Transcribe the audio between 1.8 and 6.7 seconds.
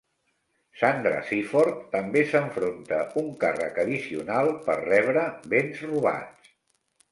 també s'enfronta un càrrec addicional per rebre béns robats.